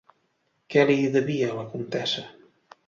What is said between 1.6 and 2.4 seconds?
la comtessa?